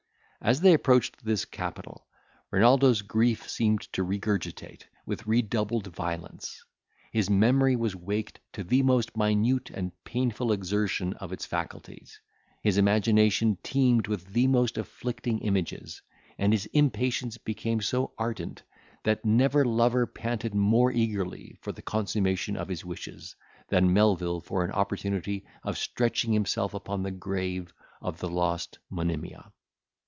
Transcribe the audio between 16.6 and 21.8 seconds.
impatience became so ardent, that never lover panted more eagerly for